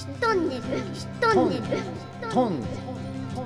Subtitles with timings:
[0.00, 0.62] トンネル
[1.20, 1.62] トンネル
[2.30, 2.62] トン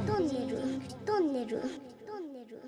[0.06, 0.58] トンネル
[1.04, 2.62] トンネルトンネル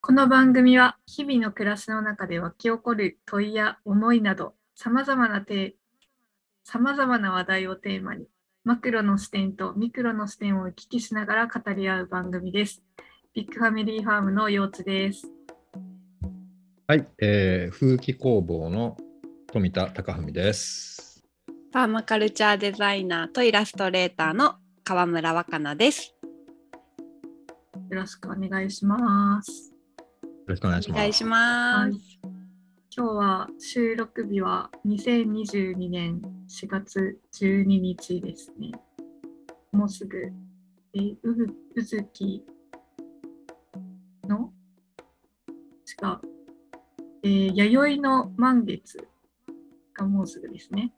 [0.00, 5.76] この番組は日々の暮らしの中で湧き起こる問いや思いなど様々なテ
[6.64, 8.26] 様々な話題をテーマに
[8.64, 12.82] マクロの視点とミクロの視点を行き来しながら語り合う番組です。
[13.34, 15.30] ビッグファミリーファームの陽津です。
[16.88, 18.96] はい、えー、風紀工房の
[19.52, 21.22] 富田貴文です。
[21.72, 26.16] パーマカルチャーデザイナーとイラストレーターの川村若菜です。
[27.88, 29.72] よろしくお願いします。
[30.22, 30.98] よろしくお願いします。
[30.98, 31.98] お願いします。
[32.94, 38.72] 今日は収録日は2022年4月12日ですね。
[39.70, 40.32] もうすぐ、
[40.94, 42.44] えー、うぐうずき
[44.28, 44.52] の？
[45.86, 46.31] 違う、
[47.22, 49.06] えー、弥生の満月
[49.94, 50.92] がもうすぐですね。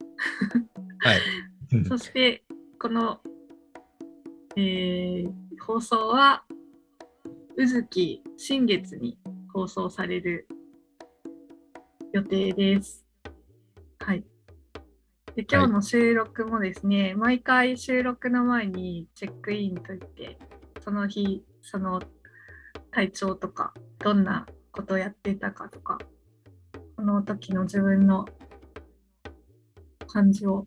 [1.01, 1.21] はい。
[1.89, 2.45] そして、
[2.79, 3.21] この、
[4.57, 6.45] えー放送は、
[7.57, 9.19] うずき新月に
[9.51, 10.47] 放送される
[12.13, 13.07] 予定です。
[14.01, 14.25] はい。
[15.35, 20.39] で今日の収録もですね、毎回収録の前にチェックインといって、
[20.83, 22.03] その日、その
[22.91, 26.07] 体調とか、どんなことをやってたかとか、そ
[27.05, 28.27] の時の自分の
[30.07, 30.67] 感じを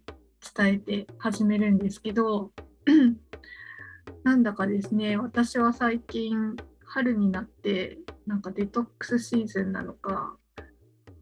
[0.56, 2.52] 伝えて始めるんですけど
[4.24, 10.36] なんだかですね私は最近春になってなんかデトックスシーズンなのか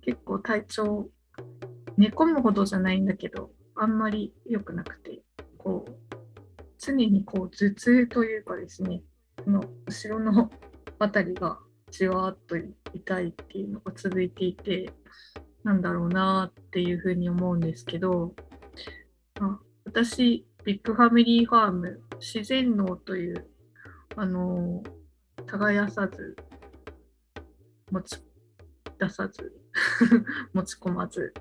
[0.01, 1.09] 結構体調
[1.97, 5.21] 寝込むほどじゃないんだけどあんまり良くなくて
[5.57, 5.95] こう
[6.77, 9.01] 常にこう頭痛というかですね
[9.43, 10.49] この後ろの
[10.99, 11.59] あたりが
[11.91, 12.55] じわっと
[12.93, 14.91] 痛いっていうのが続いていて
[15.63, 18.33] なんだろうなっていうふうに思うんですけど
[19.39, 23.47] あ私、ビッグファミリーファーム自然農という、
[24.15, 24.83] あの
[25.45, 26.35] 耕さず、
[27.91, 28.19] 持ち
[28.99, 29.53] 出さず、
[30.53, 31.33] 持ち込まず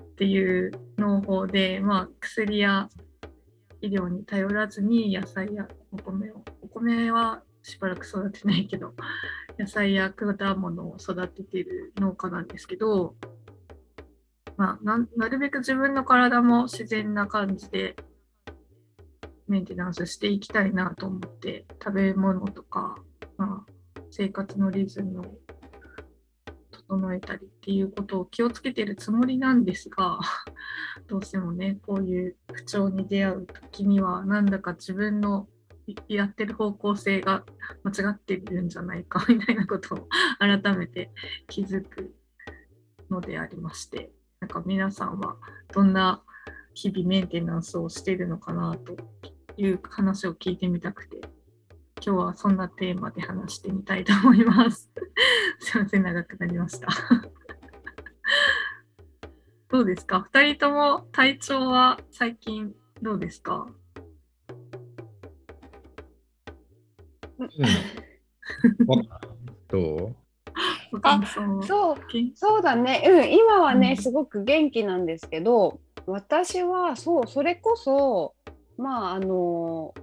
[0.00, 2.88] っていう農法で、まあ、薬や
[3.82, 8.94] 医療に頼らずに野菜やお米を、お米はしばらく育てないけど、
[9.58, 13.16] 野菜や果物を育ててる農家なんですけど、
[14.56, 17.96] まあ、ななるべく自分の体も自然な感じで
[19.48, 22.96] メンテナンスしていきたいなと思って食べ物とか、
[23.36, 25.24] まあ、生活のリズムを
[26.70, 30.20] 整えたりっていうことを気をつけてるつもりなんですが
[31.08, 35.48] どうしてもねこういう不調に出会う時にはなんだか自分の
[36.08, 37.44] やってる方向性が
[37.84, 40.08] 間違ってるんじゃないか みたいなことを
[40.38, 41.12] 改めて
[41.48, 42.14] 気づく
[43.10, 44.12] のでありまして。
[44.38, 45.38] なんか皆さんは
[45.72, 46.22] どんな
[46.74, 48.94] 日々メンテナンスをしてるのかなと
[49.56, 51.20] いう話を聞いてみたくて、
[52.04, 54.90] 今日はそんなテーマで話してみたいと思います。
[55.58, 56.88] すいません、長くなりました。
[59.70, 63.66] どうですか ?2 人とも体調は最近どうですか？
[69.68, 70.14] どう？
[70.92, 71.96] ご感想そう。
[72.12, 74.02] 元そうだね、うん、今はね、うん。
[74.02, 78.34] すごく元気なんですけど私はそうそれこそ
[78.78, 79.94] まああの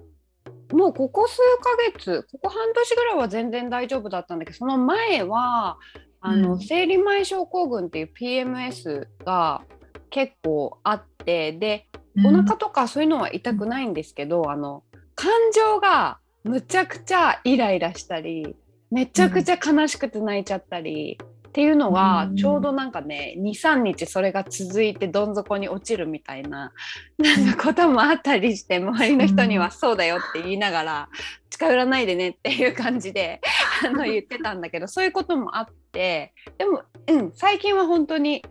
[0.71, 5.77] もうここ数ヶ月ここ半年ぐらいは全然大丈夫だったんだけどその前は
[6.19, 6.59] あの、うん。
[6.59, 9.61] 生理前症候群っていう PMS が
[10.09, 11.87] 結構あってで
[12.23, 14.83] お腹とかそういうのは痛くないんですけど、あの
[15.15, 18.55] 感情がむちゃくちゃイライラしたり
[18.91, 22.35] めちゃくちゃ悲しくて泣いちゃったり、っていうのがうん。
[22.35, 26.73] ちょうどなんかね23日それが続いてどん底に落ちるみたいな
[27.19, 31.09] なんかこともあったりして周りの人にはそうだよって言いながら
[31.51, 33.39] 近寄らないでねっていう感じで
[33.85, 38.43] あの言ってたんだけどそういうこともあってでも、うん、最近は本当に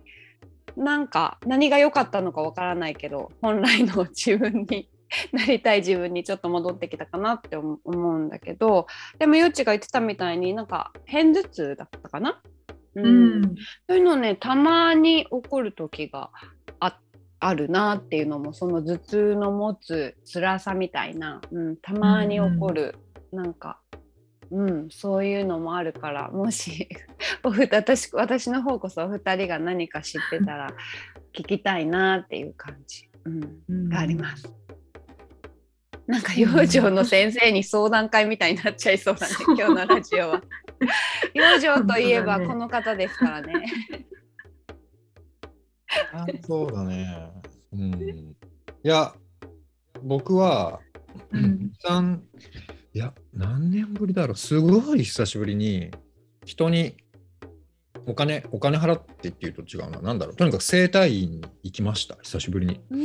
[0.76, 4.88] なんか何が良かったのかわからないけど本来の自分に
[5.32, 8.86] なりたい自分にちょっと戻ってきたかなって思思うんだけど
[9.18, 12.40] でもゆうちが言ってたみたいになんか片頭痛だったかな、
[12.94, 13.06] うん。
[13.06, 13.08] う
[13.40, 13.42] ん。
[13.88, 16.30] そういうのねたまに起こる時が
[16.80, 16.98] あ
[17.40, 22.94] あるなっていうのもその頭痛の持つ辛さみたいな、うん、たまに起こる、
[23.32, 23.80] なんか、
[24.50, 26.88] うん、そういうのもあるからもし
[27.42, 30.70] おふ私私の方こそお二人が何か知ってたら
[31.32, 33.88] 聞きたいなっていう感じ、うん、うん。
[33.88, 34.61] があります。
[36.06, 40.42] なんか養生の先生に相談会みたいになっちゃいそうだね、そう今日のラジオは。
[41.34, 43.64] 養生といえばこの方ですからね。
[46.12, 47.30] あそうだね。
[47.72, 47.92] うん。
[47.94, 48.34] い
[48.82, 49.14] や、
[50.02, 50.80] 僕は、
[51.30, 52.22] うん一旦
[52.94, 55.90] いや、何年ぶりだろう、すごい久しぶりに、
[56.44, 56.96] 人に
[58.06, 62.80] お金、お金払ってっていうと違うな、なんだろう、とにかく整体院に行きました、久しぶりに。
[62.90, 62.96] う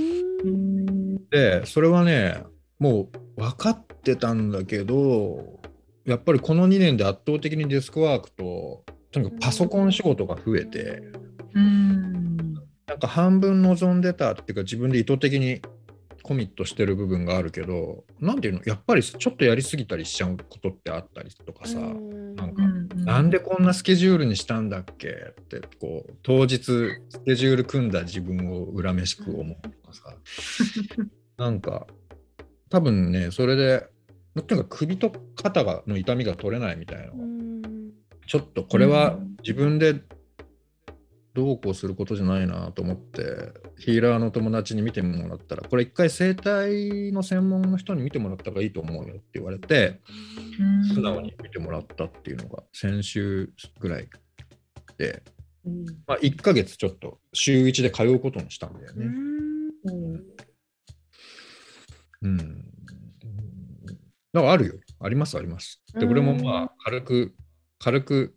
[0.50, 2.44] んで、それはね、
[2.80, 5.60] もう分かってたんだけど、
[6.06, 11.02] やっぱりこの2年で圧倒的にデスクワークと、とにかくパソコン仕事が増えて、
[11.54, 12.54] うん。
[12.86, 15.62] なんか半分望んでたっていうか自分で意図的に
[16.24, 18.62] コミットしてる部分があるけどなんていうの？
[18.66, 23.06] やっぱりちょっとやりすぎたりしちゃうことってあったりとかさ、なんかうん。
[23.06, 25.08] なんでこんなスケジュールにしたんだっけ？
[25.10, 30.16] ってこう当日スケジュール組んだ自分を恨めしく思うとかさ。
[31.38, 31.88] なんか
[32.70, 33.88] 多分ねそれで
[34.36, 37.12] とにかく首と肩がの痛みが取れないみたいな。
[38.28, 39.96] ちょっとこれは自分で
[41.34, 50.02] どうこうすることじゃないなと思ってヒーラーの友達に見てもらったらこれ一回整体の専門の人に見てもらった方がいいと思うよって言われて
[50.60, 50.96] うん。
[50.96, 54.10] 素直に見てもらったっていうのが先週ぐらい
[54.98, 55.22] で、
[55.64, 55.86] うん。
[56.08, 59.06] まあ、1ヶ月ちょっと週1で通うことにしたんだよね。
[59.86, 60.24] うん。
[62.24, 62.57] うん。
[64.38, 64.74] だからあるよ。
[65.00, 65.82] ありますあります。
[65.94, 66.12] で、うん。
[66.12, 67.36] 俺もまあ軽く、
[67.80, 68.36] 軽く、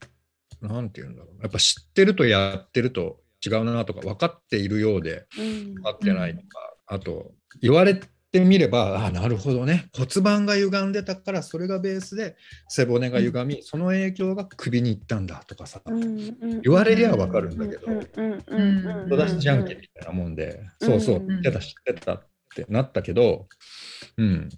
[0.61, 1.43] なんて言うんだろう。
[1.43, 6.47] やっぱ知ってるとやってると違うなとか、分かっているようで分かってないとか、
[6.87, 8.01] あと、言われ
[8.33, 9.89] てみれば、ああ、なるほどね。
[9.95, 12.37] 骨盤が歪んでたから、それがベースで
[12.69, 15.81] 背骨が歪み、その影響が首に行ったんだとかさ、
[16.63, 17.87] 言われりゃ分かるんだけど、
[19.07, 23.49] 人出しじゃんけんみたいなもんで、そうそう、うん知ってた、知ってたってなったけど、
[24.17, 24.49] うん、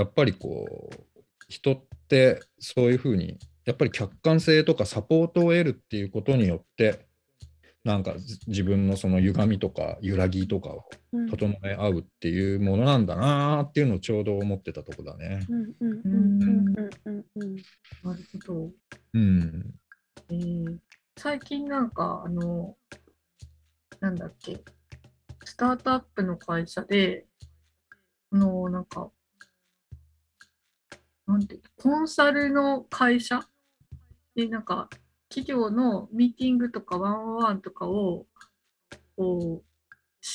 [0.00, 7.06] やっぱりこう、人ってそういうふうに、やっぱり客観性とかサポートを得るっていうことによって、
[7.84, 10.84] なんかず自分のその歪みとか揺らぎとかを
[11.30, 15.40] 整え合うっていうものなんだなーっていうのをちょうど思ってたとこだね。
[18.02, 18.70] なるほど。
[19.14, 19.74] うん。
[20.30, 20.78] えー
[21.22, 22.78] 最近なんか、あの、
[24.00, 24.58] なんだっけ、
[25.44, 27.26] スタートアップの会社で、
[28.32, 29.10] あの、なんか、
[31.30, 33.40] なんてコンサルの会社？
[34.34, 34.88] で、なんか、
[35.28, 38.26] 企業のミーティングとかワンワンとかを、
[39.16, 39.64] こう、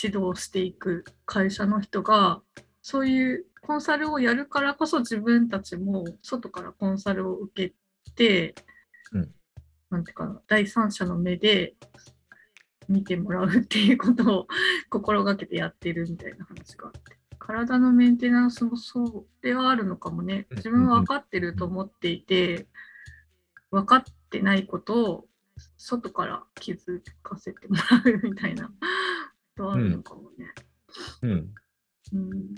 [0.04, 2.42] 指導していく会社の人が、
[2.82, 7.76] そういうコンサルをやるからこそ自分たちも外からコンサルを受け
[8.14, 8.56] て、
[9.90, 11.76] なんていうかな、第三者の目で
[12.88, 14.48] 見てもらうっていうことを
[14.90, 17.18] 心がけてやってるみたいな話があって。
[17.46, 20.48] 体のメンテナンスもそうではあるのかもね。
[20.52, 22.66] 自分は分かってると思っていて、
[23.70, 25.28] 分かってないことを
[25.78, 28.72] 外から気づかせてもらうみたいなこ
[29.58, 30.48] とあるのかもね。
[31.22, 31.54] うん。
[32.14, 32.56] うん。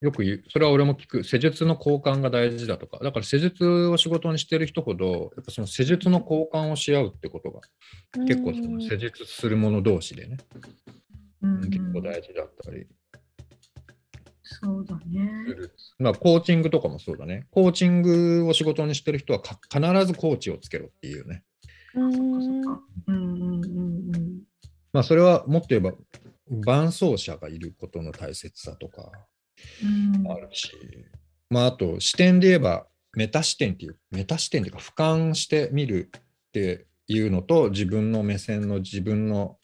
[0.00, 7.60] よく言う、それは俺も聞く、施術の交換が大事だとか、だから施術を仕事にしてる人ほど、やっぱその施術の交換をし合うってことが、
[8.26, 11.11] 結構その施術する者同士でね、うん
[11.42, 12.86] 結構大事だったり
[14.60, 15.30] そうだね。
[15.98, 17.46] まあ、コーチングとかもそうだね。
[17.50, 21.42] コーチングを仕事にしてる人はか必ずコーチをつけろっていうね。
[21.94, 22.02] そっ
[22.62, 22.82] か。
[23.08, 24.42] うんうんうんうん。
[24.92, 25.92] まあ、それはもっと言えば、
[26.64, 29.10] 伴走者がいることの大切さとか
[29.82, 30.70] うんあるし、
[31.48, 36.20] まあ、あと視点で言えば、メタ視点っていう、メタ視点っていうか、俯瞰して見るっ
[36.52, 39.58] ていうのと、自分の目線の自分の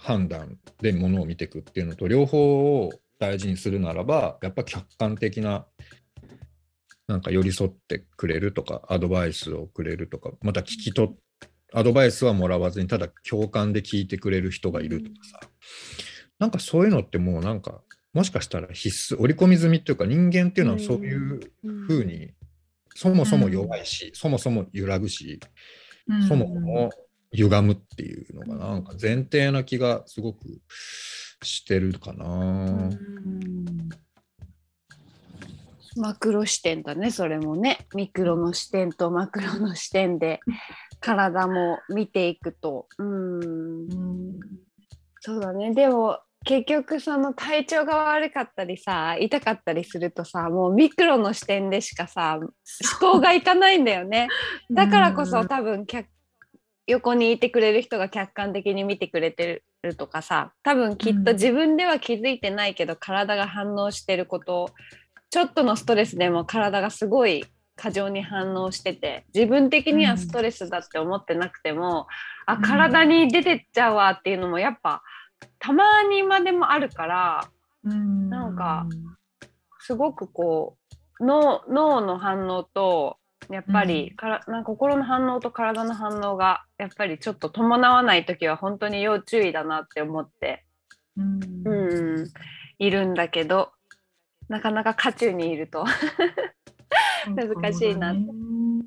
[0.00, 5.66] 判断でものを見ていくっていうのと、両方を大事にするならば、やっぱ客観的な、
[7.06, 11.14] なんか寄り添ってくれるとか、アドバイスをくれるとか、また聞き取っ
[11.72, 15.40] アドバイスはもらわずに、ただ共感で聞いてくれる人がいるとかさ、
[16.38, 22.32] なんかそういうのってもうなんか、もしかしたら必須、織り込み済みっていうか、人間っていうのはそういうふうに、
[22.94, 25.38] そもそも弱いし、そもそも揺らぐし、
[26.08, 26.26] うん。
[26.26, 26.90] そもそも
[27.32, 28.76] 歪むっていうのがな。
[28.76, 28.84] ん。
[28.84, 30.60] か前提な気がすごく
[31.42, 32.24] してるかな。
[32.26, 32.28] う
[32.92, 33.88] ん。
[35.96, 37.86] マクロ視点だねそれもね。
[37.94, 40.40] ミクロの視点とマクロの視点で
[41.00, 42.86] 体も見ていくと。
[42.98, 43.40] うん。
[43.40, 44.40] うん。
[45.20, 45.74] そうだね。
[45.74, 52.50] でも結局その体調が悪かったりさ痛かったりするとさもうミクロの視点でしかさ思
[52.98, 54.28] 考がいかないんだよね。
[54.70, 56.08] だからこそ多分客
[56.90, 61.36] 横にいてくれる人が客観的に見てくれてるとかさ多分きっとうん。
[61.36, 64.70] 自分では気づいてないけど、体が反応してること
[65.30, 67.44] ちょっとのストレスでも体がすごい
[67.76, 72.08] 過剰に反応してて自分的にはストレスだって思ってなくても、
[72.46, 72.62] あうん。
[72.62, 75.02] 体に出てっちゃうわっていうのもやっぱ
[75.58, 77.48] たまにまでもあるから
[77.84, 78.28] うん。
[78.28, 78.86] なんか
[79.78, 80.76] すごくこ
[81.20, 83.16] う脳脳の反応と
[83.48, 84.16] やっぱり、うん。
[84.16, 90.64] からなんか心の反応と体の反応がやっぱりちょっと伴わない時は本当に要注意だなって思って、
[91.16, 91.40] うん。
[91.64, 92.30] うん、
[92.78, 93.72] いるんだけど
[94.48, 95.84] なかなか渦中にいると。
[97.34, 98.84] 難しいなそうだね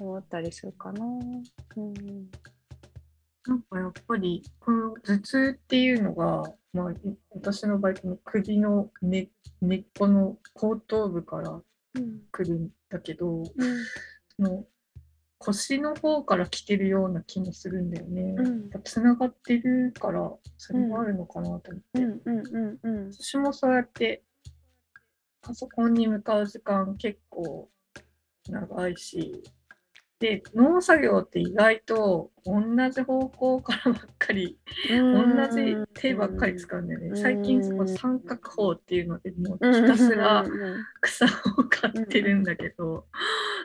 [0.00, 1.04] 思ったりするかな。
[1.04, 1.94] うん
[3.46, 6.96] なんかやっぱりこの頭痛っていうのが、まあ、い
[7.30, 9.28] 私の場合この首の根
[9.60, 11.60] 根っこの後頭部から
[11.94, 12.20] うん。
[12.30, 13.46] 来るんだけどうん。
[14.36, 14.64] その
[15.38, 18.34] 腰の方から来てるような気もするんだよね。
[18.38, 18.70] うん。
[18.82, 22.00] つながってるからそれもあるのかなと思って、
[23.12, 24.22] 私もそうやって
[25.42, 27.68] パソコンに向かう時間結構
[28.48, 29.42] 長いし
[30.24, 37.06] で農作業って意外と同じ方向からばっかり同じ手ばっかり使うんだよね。
[37.08, 40.46] うん最近その三角法っていうのでもうひたすら
[41.02, 41.28] 草を
[41.68, 43.04] 買ってるんだけど、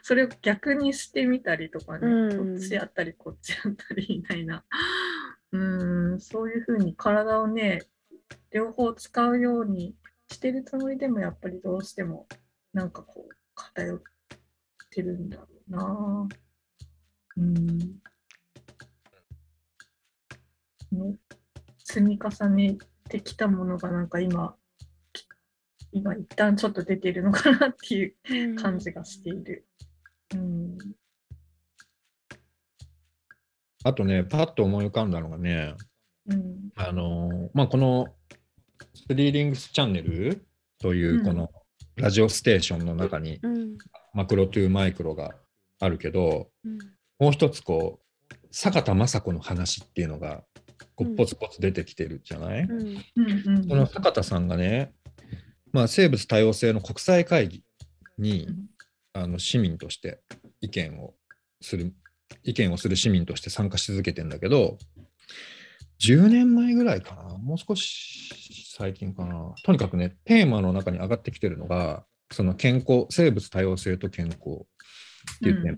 [0.03, 4.65] それを逆にしてみたりとかね、うんこっちやったりこっちやったりみたいな。
[5.53, 7.83] うん、そういうふうに体をね、
[8.51, 9.95] 両方使うように
[10.29, 12.27] してるつもりでもやっぱりどうしても
[12.73, 14.01] なんかこう偏っ
[14.89, 16.27] てるんだろうな。
[17.37, 17.99] うん。
[21.83, 24.09] 積み重ねてきたものがなん。
[24.09, 24.55] か今、
[25.91, 29.67] 今一旦ちょっと出てるのかなっていう感じがしている。
[30.35, 30.77] うん。
[33.83, 35.11] あとね、パッと思い浮かん。
[35.11, 35.73] だのがね、
[36.27, 36.69] うん。
[36.75, 38.07] あのまあ、この
[38.93, 40.45] スリーリングスチャンネル
[40.79, 41.49] というこの
[41.95, 43.39] ラジオステーションの中に
[44.13, 45.35] マクロトゥーマイクロが
[45.79, 46.77] あるけど、うん。
[47.19, 50.43] もう一つこう、坂田雅子の話っていうのが
[50.95, 52.79] こうポツポツ出てきてるじゃない、うん。
[52.79, 53.67] うんうん。
[53.67, 54.93] その坂田さんがね、
[55.71, 57.63] まあ、生物多様性の国際会議
[58.17, 58.47] に
[59.13, 60.19] あの市民として
[60.61, 61.13] 意見を
[61.61, 61.93] する
[62.43, 64.77] 意見をする市民として参加し続けてんだけど
[65.99, 67.37] 10年前ぐらいかな？
[67.37, 69.53] もう少し最近かな？
[69.63, 74.37] とにかくねテーマの中に上がってきてるのがその健康生物多様性と健康っ
[75.41, 75.77] ていうテーマ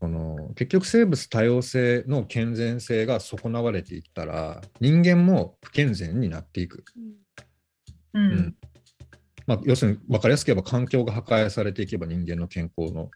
[0.00, 6.84] その結局生物多様性の健全性が損なわれていったら人間も不健全になっていく。
[8.14, 8.56] ううんん。
[9.46, 13.10] まあ、要するに分かりやすく言えば環境が破壊されていけば人間の健康の、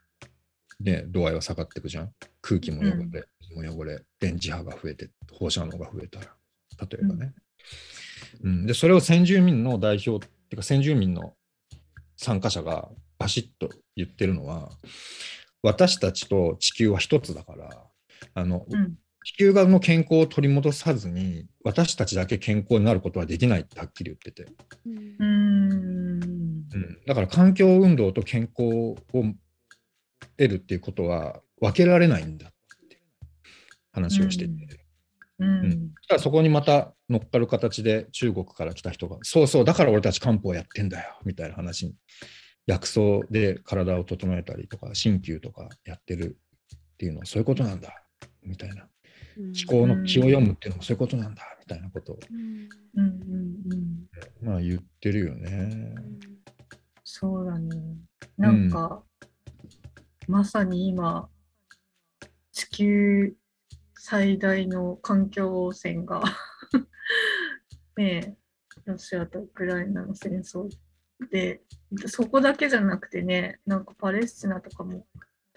[0.80, 2.12] ね、度合いは下がっていくじゃん。
[2.40, 3.10] 空気も汚れ、うん
[3.50, 6.26] 水も汚れ、電磁波が増えて、放射能が増えたら、
[6.88, 7.34] 例えばね。
[8.42, 11.34] うんでそれを先住民の代表っていうか先住民の
[12.16, 14.70] 参加者がバシッと言ってるのは
[15.62, 17.70] 私たちと地球は一つだから
[18.34, 24.50] あの、うん地球側の健康を取り戻さずに私たちだけ健康になることはできないってはっきり言ってて。
[24.86, 26.20] うん。
[26.72, 28.96] うん、だから環境運動と健康を
[30.38, 32.50] 得るっていうことは分けられないんだっ
[32.88, 33.02] て
[33.92, 34.50] 話をしてて、
[35.38, 35.90] ううんん。
[36.08, 41.94] ただそこにまた乗っかる形で中国から来た人がそうそうだから俺たち漢方やってんだよみたいな話に
[42.66, 43.00] 薬草
[43.30, 46.38] で体を整えたりとか鍼灸とかやってる
[46.74, 48.04] っていうのはそういうことなんだ
[48.42, 48.88] みたいな
[49.36, 52.68] 思考の気を読むっていうのもそういうことなんだみたいなことを、うん。
[52.94, 53.06] うん。
[53.06, 54.06] うん。
[54.42, 55.94] まあ、言ってるよね。
[57.04, 57.96] そうだね。
[58.36, 59.02] なんか、
[60.28, 61.28] まさに今、
[62.52, 63.34] 地球
[63.94, 66.22] 最大の環境汚染が
[67.96, 68.36] ねえ、
[68.84, 70.68] ロシアとウクライナの戦争
[71.30, 71.62] で、
[72.06, 75.06] そこだけじゃなくてね、なんかパレスチナとかも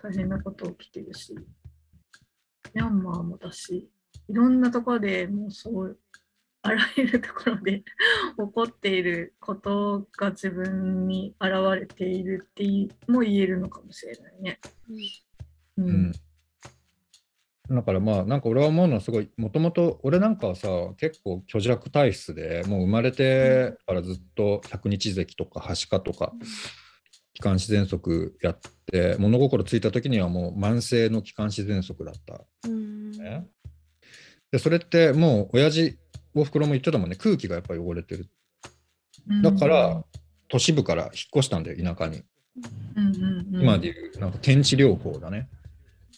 [0.02, 1.36] 大変なこと起きてるし、
[2.74, 3.90] ミャンマーもだし、
[4.28, 6.00] いろんなところでもうそう、
[6.64, 7.84] あらゆるところで
[8.38, 14.60] 起こっていることが自分に現れているっていうも言えるのかもしれないね。
[15.78, 15.86] うん。
[15.86, 16.12] うん
[17.70, 20.68] だからまあなんか俺は思うのはすごいもともと俺なんかはさ
[20.98, 26.34] 結構虚弱体質でもう生まれてからずっと百日咳とかはしかとか
[27.34, 28.60] 気管支喘息やっ
[28.92, 33.48] て物心ついた時にはもう慢性の気管支喘息だった、ね、
[34.52, 35.98] でそれってもう親父
[36.36, 37.16] おふくろも言ってたもんね。
[37.16, 38.30] 空気がやっぱり汚れてる。
[39.42, 40.04] だから、
[40.50, 42.24] 都市部から引っ越したんだよ田舎に。
[43.52, 45.50] 今でいうなんか天地療法だね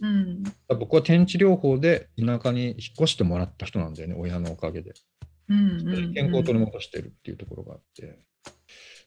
[0.01, 4.93] うん僕は天地療法で田舎に引っ越してもらった人なんだよね、親のおかげで。
[5.47, 8.19] うんうん健康を取り戻してるっていうところがあって。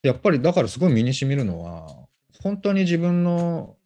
[0.03, 2.07] やっぱりだからすごい身にしみるのは、
[2.43, 3.77] 本当に自分の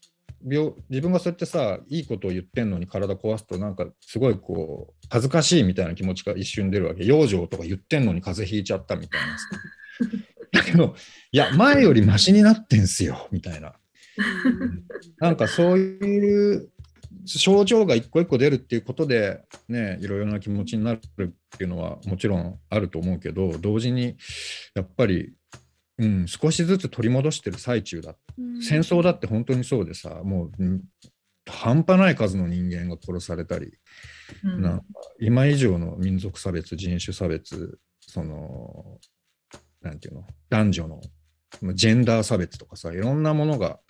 [0.47, 7.05] 病、自分がそうやってさ、いいことを言ってんのに体壊すと、なんかすごいこう、恥ずかしいみたいな気持ちが一瞬出るわけ。
[7.05, 9.47] 養生とか言ってんのに風邪ひいちゃったみたいなさ。
[10.53, 10.95] だけど、
[11.31, 13.75] いや、前よりマシになってんすよ、みたいな。
[15.19, 16.71] なんかそういう
[17.25, 21.01] 症状が一個一個出るっていうことで、ね、いろいろな気持ちになるっ
[21.57, 24.17] ていうのはもちろんあると思うけど、同時に
[24.75, 25.33] やっぱり、
[25.99, 28.17] うん、少しずつ取り戻してる最中だ。
[28.61, 30.83] 戦争だって本当にそうでさ、もう、うん
[31.45, 33.73] 半端ない数の人間が殺されたり、
[34.45, 34.63] うん。
[34.63, 34.81] な
[35.21, 38.99] 今以上の民族差別、人種差別、その、
[39.81, 41.01] なんていうの、男女の
[41.75, 43.81] ジェンダー差別とかさ、いろんなものが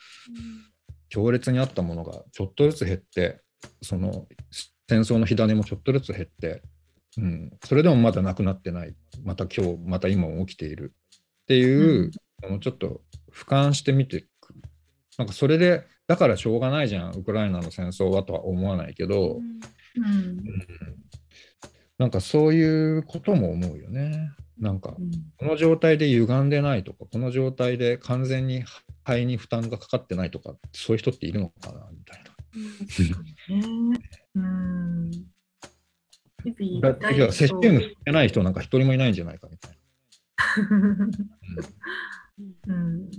[1.12, 3.42] 強烈にあったものがちょっとずつ減って、
[3.82, 4.26] その
[4.88, 6.62] 戦争の火種もちょっとずつ減って、
[7.18, 10.94] うん、それでもまだなくなってない、また今日、また今も起きている。
[11.42, 12.10] っていう
[12.42, 14.54] のをちょっと俯瞰してみていく。
[15.18, 20.04] なんかそれで、だからしょうがないじゃん、ウクライナの戦争はとは思わないけど、うん。
[20.04, 20.42] うん。
[21.98, 24.30] なんかそういうことも思うよね。
[24.62, 24.94] なんか
[25.38, 28.62] この状態で歪んでないとか、この状態で完全に
[29.04, 32.32] 肺に負担がかかってないとか、そういう人っているのかなみたいな。
[33.90, 34.00] ね。
[34.36, 35.10] うん。
[36.80, 39.72] だって接種してない人なんか一人もいないんじゃないかみたい
[40.68, 41.06] な。
[42.68, 43.10] うん。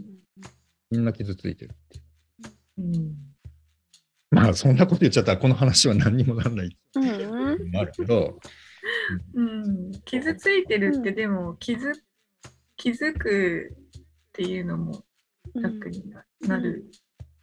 [0.91, 2.03] みんな傷ついてるっていう。
[2.77, 3.15] うん。
[4.31, 8.39] まあそんなこと言っちゃったらこの話は何にもならないうんのもあるけど、
[9.33, 11.93] うん、傷ついてるってでも気づ
[12.75, 14.01] 気づくっ
[14.33, 15.03] ていうのも
[15.55, 16.85] 楽にななる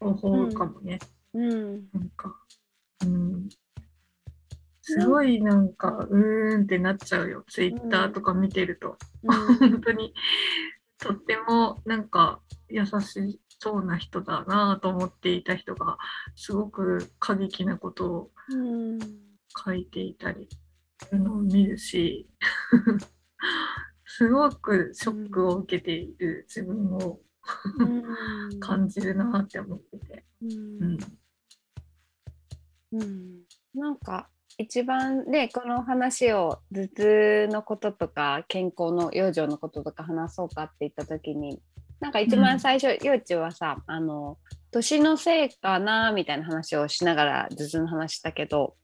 [0.01, 0.99] 方法かもね。
[1.35, 1.89] うん。
[1.93, 2.35] なんか、
[3.03, 3.49] うん、
[4.83, 7.45] すごいなんかうーんってなっちゃうよ。
[7.49, 8.99] ツイッターとか見てると。
[9.61, 10.15] 本当に。
[10.99, 15.97] とってもなんか優しそうな人だなと思っていた人が
[16.37, 18.99] すごく過激なことをうん。
[19.65, 20.49] 書いていたり
[21.13, 22.29] のを見るし
[24.05, 27.21] すごくショックを受けている自分を。
[27.79, 28.61] うん。
[28.61, 30.25] 感じるなって思ってて。
[30.43, 30.99] うん。
[32.93, 33.41] うん。
[33.75, 41.59] なんか一番ねこの話を頭痛のこととか健康の養生のこととか話そうかって言った時に
[42.01, 44.39] なんか一番最初、幼稚はさあの
[44.71, 48.75] 年のせいかなみたいな話をしながら頭痛の話したけど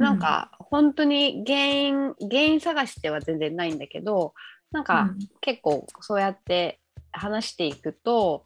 [0.00, 4.34] なんか本当に原因原因探しでは全然ないんだけど
[4.72, 5.10] なんか、
[5.40, 6.80] 結構そうやって
[7.12, 8.44] 話していくと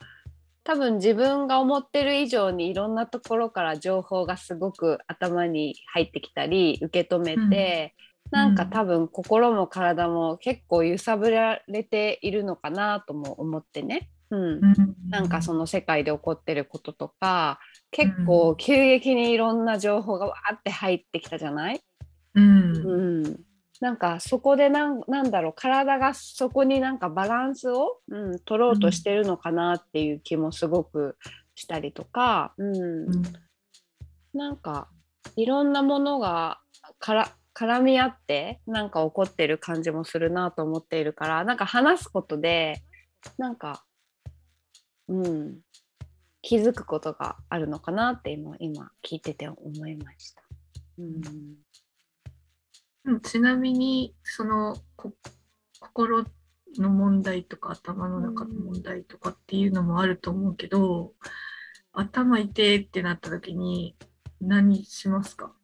[0.64, 7.94] 多分自分が思ってる以上にいろんなところから情報がすごく頭に入ってきたり受け止めて、
[8.30, 14.40] なんか多分心も体も結構揺さぶられているのかなとも思ってね、うん。
[14.42, 17.60] うんなんかその世界で起こってることとか
[17.92, 21.80] 結構急激にいろんな情報がわーって入ってきたじゃない、
[22.34, 22.42] うん。
[22.44, 23.40] うん、
[23.80, 31.16] なんかそこでなんなんだろう体がそこになんかバランスを、うん、取ろうとしてるのかなっていう気もすごく
[31.54, 32.76] したりとか、うん。
[32.76, 33.22] うん。
[34.32, 34.88] なんか
[35.36, 36.58] いろんなものが
[36.98, 42.82] から絡み合ってなんか起こってる感じもするなと思っているからなんか話すことで
[43.38, 43.84] なんか
[45.08, 45.60] うん
[46.42, 50.42] 気づくことがあるのかなって今今聞いてて思いました。
[50.98, 51.56] うん
[53.06, 55.14] うんちなみにそのこ
[55.80, 56.24] 心
[56.78, 61.12] の問題とか頭の中の問題とかっていうのもあると思うけど、
[61.92, 63.96] 頭痛いってなった時に
[64.40, 65.54] 何しますか？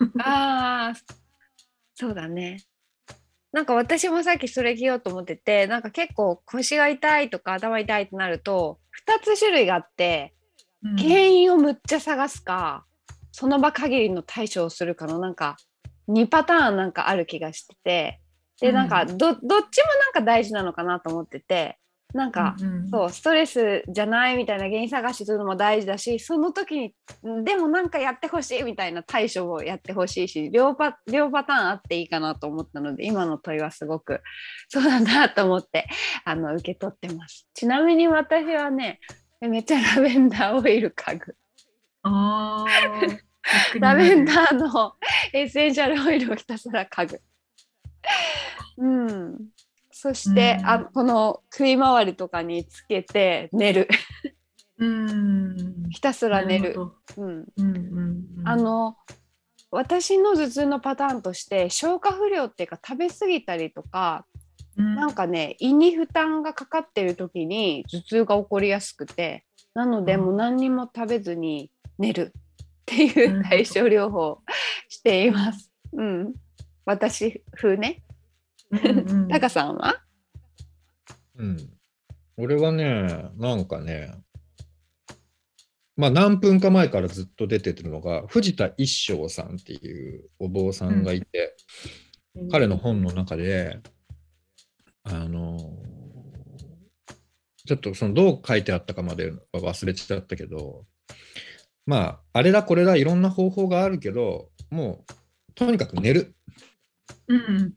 [0.20, 0.94] ああ、
[1.94, 2.62] そうだね。
[3.52, 10.34] なんか私もさっきそれ聞ようと思ってて、なんか結構腰が痛いとか頭痛いってなると、2つ種類があって、
[10.98, 12.84] 原因をむっちゃ探すか、
[13.32, 15.56] その場限りの対処をするかのなんか
[16.08, 18.20] 2パターンなんかある気がしてて、
[18.60, 19.68] で、なんかどどっちもなん
[20.12, 21.78] か大事なのかなと思ってて、
[22.14, 26.94] なんか、うんそうストレスじゃないみたいな原因探しするのも大事だしその時に
[27.30, 34.22] んでもなんかやってほしいみたいな対処をやってほしいし両パ両パターンあっていいかなと思ったので今の問いはすごく
[34.68, 35.86] そうなんだと思って
[36.24, 37.46] あの受け取ってます。
[37.52, 39.00] ちなみに私はね
[39.40, 41.36] めっちゃラベンダーオイル嗅ぐ。
[42.02, 43.18] あー。
[43.80, 44.94] ラベンダーーの
[45.32, 47.20] エッセンシャルオイルをひたすら嗅ぐ。
[48.78, 49.48] うん
[50.00, 50.66] そして、うん。
[50.68, 53.88] あこの首周りとかにつけて寝る。
[54.78, 55.90] うん。
[55.90, 56.76] ひたすら寝る。
[58.44, 58.96] あの
[59.72, 64.24] 私の頭痛のパターンとして消化不良っていうか食べ過ぎたりとか
[64.76, 70.20] うん、なんかね胃に負担がかかってる時に頭痛が起こりやすくてなのでうん。
[70.26, 72.32] もう何にも食べずに寝る。
[72.32, 72.40] っ
[72.86, 74.42] ていう対症療法を
[74.88, 75.70] しています。
[75.92, 76.32] うん、
[76.86, 78.02] 私風ね。
[78.70, 80.02] うんうんタカさんは？
[81.36, 81.56] うん。
[82.36, 84.14] 俺はね、なんかね、
[85.96, 91.56] まあ何分か前からずっと出てるのが、藤田一生さんっていうお坊さんがいて、
[92.52, 93.80] 彼の本の中で、
[95.02, 95.58] あの
[97.66, 100.84] ちょっとそのどう書いてあったかまでは忘れちゃったけど、
[101.86, 106.36] まあ、あれだこれだいろんな方法があるけど、もうとにかく寝る。
[107.26, 107.74] うん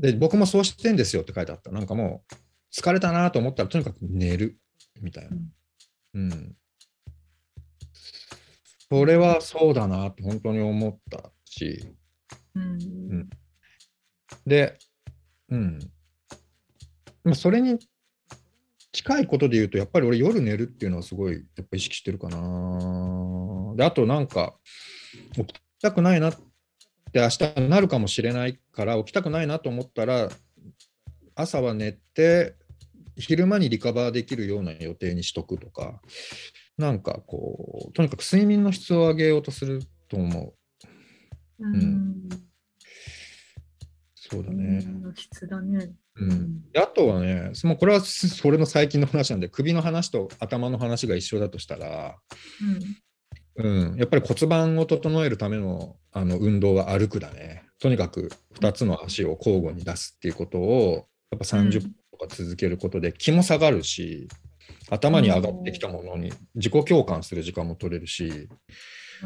[0.00, 1.70] で、僕もそうしてんですよって書いてあった。
[1.70, 2.34] なんかもう
[2.74, 4.58] 疲れたなと思ったらとにかく寝る
[5.00, 5.36] みたいな。
[6.14, 6.56] うん。
[8.90, 11.94] それはそうだなって本当に思ったし、
[12.54, 12.66] うんう
[13.18, 13.30] ん
[14.46, 14.78] で、
[15.50, 15.78] うん。
[17.22, 17.78] まあ、それに
[18.92, 23.74] 近いことで言うと、やっぱり俺夜寝るっていうのはすごいやっぱ意識してるかな。
[23.76, 24.56] で、あとなんか、
[25.34, 26.34] 起きたくないなっ
[27.10, 30.28] て明日なるかもしれないから、起きたくないなと思ったら、
[31.34, 32.54] 朝は寝て、
[33.16, 36.00] 昼間にリカバーできるような予定にしとくとか、
[36.78, 40.54] なんかこう、とにかく睡眠の質を上げようとすると思
[41.60, 41.64] う。
[41.64, 42.28] うん
[44.30, 44.84] そうだね。
[45.02, 45.90] の質だね。
[46.14, 52.16] うん、であとはね、もうこれはすそれの最近の話なんで、首の話と頭の話が一緒だとしたら、
[52.62, 52.80] うん、
[53.96, 57.64] やっぱり骨盤を整えるためのあの運動は歩くだね。
[57.80, 64.28] とにかく2つの足を交互に出すっていうことを、やっぱ30分とか続けることで気も下がるし、
[64.90, 68.48] 頭に上がってきたものに自己共感する時間も取れるし、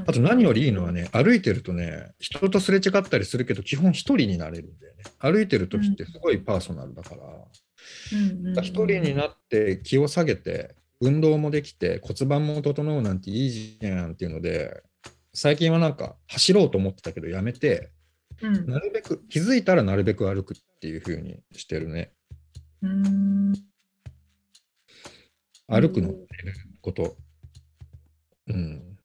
[0.06, 5.04] あと何よりいいのはね、歩いてるとね、人とすれ違ったりするけど、基本一人になれるんだよね。
[5.18, 7.22] 歩いてる時ってすごいパーソナルだから、
[8.12, 8.62] うん。
[8.62, 14.82] 一人になって気を下げて、運動もできて骨盤も整うなんていいじゃんっていうので、
[15.32, 17.90] 最近はなんか走ろうと思ってたけどやめて、
[18.40, 22.12] うんなるべく気づいたらなるべく歩くっていう風にしてるね。
[22.82, 23.52] うん
[25.66, 26.28] 歩くのって
[26.82, 27.16] こと。
[28.48, 28.98] うん。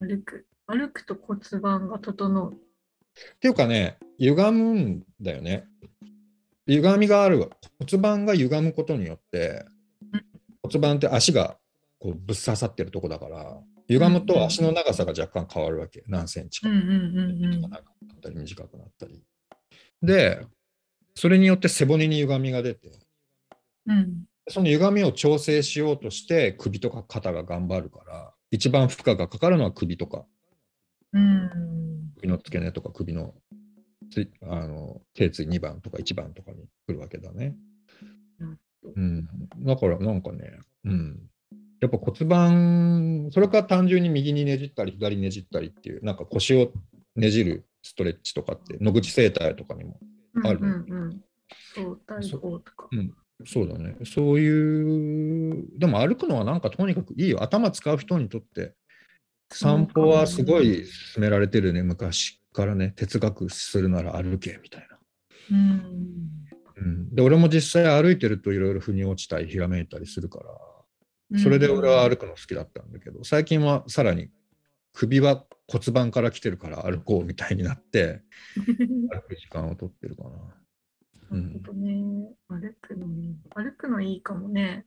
[0.00, 2.52] 歩く歩くと骨盤が整う。
[2.52, 5.66] っていうかね、歪むんだよね。
[6.66, 7.48] 歪みがあるわ。
[7.78, 9.79] 骨盤が歪むことによってうん、
[10.70, 11.56] 骨盤って足が
[11.98, 16.04] こうぶっ刺さってるとこだから、歪むと足の長さが若干変わるわけ。
[16.06, 16.68] 何センチか。
[16.68, 17.82] 長くなっ
[18.22, 19.22] たり短くなったり。
[20.02, 20.46] で、
[21.14, 22.90] それによって背骨に歪みが出て、
[23.86, 30.24] うんその歪みを調整しようとして首とか肩が頑張るから、一番負荷がかかるのは首とか、
[31.12, 31.50] うん
[32.16, 33.34] 首の付け根とか首の
[34.10, 37.54] ついあの頸椎2番とか1番とかに来るわけだね。
[38.82, 41.20] うん、だからなんかね、うん、
[41.80, 46.72] やっぱ骨盤、それから単純に右にねじったり左にねじったりっていう、なんか腰を
[47.16, 49.98] ねじるストレッチとかって、野口整体とかにも
[50.44, 51.20] あるうんうんうん
[51.72, 52.02] そう。
[53.46, 53.96] そうだね。
[54.04, 57.42] そういう、でも歩くのはなんかとにかくいいよ。
[57.42, 58.74] 頭使う人にとって、
[59.52, 61.82] 散歩はすごい勧められてるね。
[61.82, 64.98] 昔からね、哲学するなら歩けみたいな。
[65.52, 66.49] うん
[66.80, 70.40] うん、で、俺も実際歩いてるといろいろ腑に落ちたり、ひらめいたりするか
[71.30, 74.30] ら、それで俺は歩くの好きだったんだけど、最近はさらに
[74.92, 78.22] 首は骨盤から来てるから歩こうみたいになって、
[78.56, 80.30] 歩く時間を取ってるかな。
[81.30, 81.62] うなるほん。
[81.62, 82.34] どね。
[82.48, 83.36] 歩くのね。
[83.54, 84.86] 歩くのいいかもね。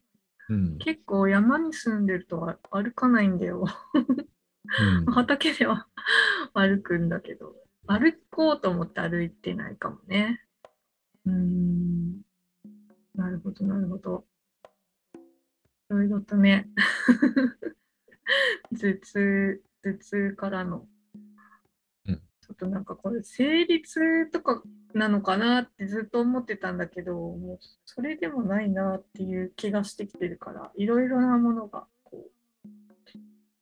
[0.49, 0.77] うん。
[0.79, 3.65] 結構山に住んでるとあ歩かないんだよ。
[3.93, 5.87] うん 畑では
[6.53, 7.55] 歩くんだけど、
[7.87, 10.41] 歩こうと思って歩いてないかもね。
[11.25, 11.82] うーん。
[13.23, 14.25] なるほど、なるほど。
[15.15, 15.17] い
[15.87, 16.67] ろいろとね、
[18.69, 20.89] 頭痛、頭痛からの、
[22.05, 22.15] うん。
[22.15, 24.61] ちょっとなんかこれ、生理痛とか
[24.93, 32.29] なのかなってずっと思ってたんだけど、もうそれでもないなっていう気がしてきてるから、いろいろなものがこ
[32.65, 32.67] う、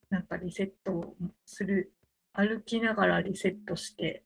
[0.10, 1.94] なんかリセットをする、
[2.34, 4.24] 歩きながらリセットして、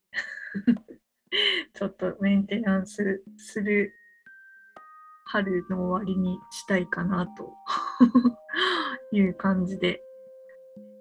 [1.74, 3.94] ちょっとメンテナンスする
[5.26, 7.54] 春の終わりにしたいかなと
[9.12, 10.04] いう感じで、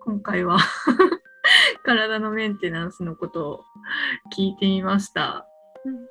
[0.00, 0.58] 今回は
[1.84, 3.64] 体のメンテナンスのことを
[4.36, 5.46] 聞いてみました。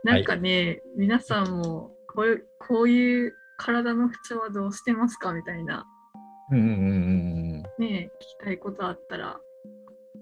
[0.03, 5.85] なんかね、皆さんもこういうこういう体の不調はどうしてますかみたいな
[6.51, 9.39] うんうんうんうんね、聞きたいことあったら、